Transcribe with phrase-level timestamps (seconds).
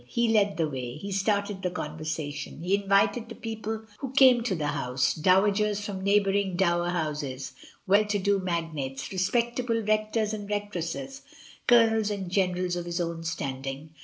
[0.07, 4.55] He led the way, he started the conversation, he invited the people who came to
[4.55, 7.53] the house— dowagers from neighbouring dower houses,
[7.85, 11.21] well to do magnates, re spectable rectors and rectoresses,
[11.67, 13.91] colonels and gen erals of his own standing.